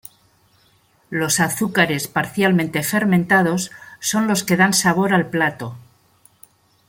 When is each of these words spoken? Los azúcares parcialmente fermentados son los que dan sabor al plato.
Los 1.11 1.39
azúcares 1.39 2.07
parcialmente 2.07 2.81
fermentados 2.81 3.69
son 3.99 4.27
los 4.27 4.43
que 4.43 4.57
dan 4.57 4.73
sabor 4.73 5.13
al 5.13 5.27
plato. 5.29 5.77